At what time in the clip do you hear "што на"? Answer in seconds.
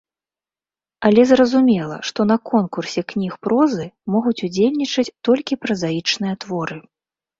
2.09-2.37